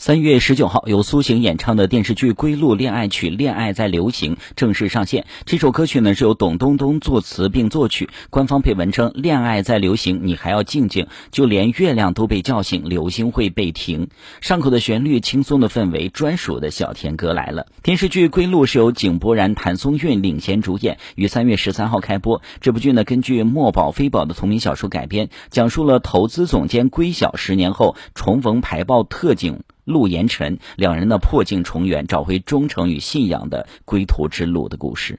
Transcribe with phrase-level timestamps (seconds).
[0.00, 5.26] 三月十九号，由苏醒演唱的电视剧《归路恋爱曲》《恋爱在流行》正式上线。
[5.44, 8.08] 这首歌曲呢是由董冬冬作词并作曲。
[8.30, 14.08] 官方配文称：“恋爱在流行，你还要静静，就连月亮都被叫醒，流星会被停。”
[14.40, 17.66] 上口的旋律，轻松的氛围，专属的小甜歌来了。
[17.82, 22.40] 电视剧《归路》是由井柏然、谭松韵领衔主演，于三月十三号开播。
[22.62, 29.60] 这部剧呢根据墨宝非宝的同名小说改编，讲述了投资总监归晓十年后重逢排爆特警。
[29.90, 35.18] 陆延辰两人的破镜重圆，找回忠诚与信仰的归途之路的故事。